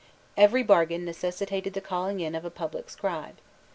[0.23, 3.35] * Every bargain necessitated the calling in of a public scribe.